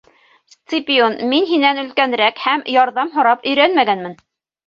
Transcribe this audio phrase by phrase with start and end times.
[0.69, 4.17] Сципион, мин һинән өлкәнерәк һәм ярҙам һорап өйрәнмәгәнмен.